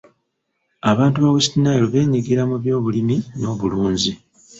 Abantu 0.91 1.17
ba 1.23 1.29
West 1.35 1.53
Nile 1.61 1.87
beenyigira 1.93 2.41
mu 2.49 2.55
byobulimi 2.61 3.17
n'obulunzi. 3.39 4.11